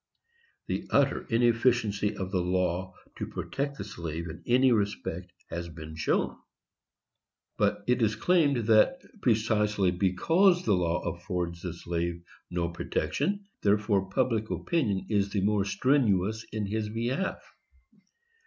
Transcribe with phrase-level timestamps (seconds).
[0.65, 5.95] The utter inefficiency of the law to protect the slave in any respect has been
[5.95, 6.37] shown.
[7.55, 14.09] But it is claimed that, precisely because the law affords the slave no protection, therefore
[14.09, 17.39] public opinion is the more strenuous in his behalf.